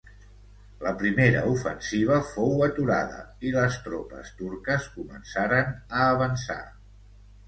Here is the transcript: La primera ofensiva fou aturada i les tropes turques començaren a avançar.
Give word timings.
La 0.85 0.91
primera 1.01 1.41
ofensiva 1.49 2.15
fou 2.29 2.63
aturada 2.67 3.19
i 3.49 3.51
les 3.55 3.77
tropes 3.89 4.31
turques 4.39 4.87
començaren 4.95 5.77
a 5.99 6.09
avançar. 6.15 6.59